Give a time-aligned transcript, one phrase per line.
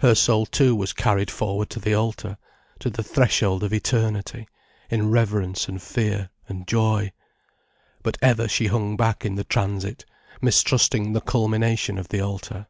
[0.00, 2.36] Her soul too was carried forward to the altar,
[2.78, 4.46] to the threshold of Eternity,
[4.90, 7.12] in reverence and fear and joy.
[8.02, 10.04] But ever she hung back in the transit,
[10.42, 12.66] mistrusting the culmination of the altar.